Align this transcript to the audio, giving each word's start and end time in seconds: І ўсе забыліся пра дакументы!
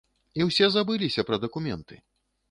І 0.39 0.45
ўсе 0.45 0.69
забыліся 0.75 1.25
пра 1.27 1.39
дакументы! 1.43 1.99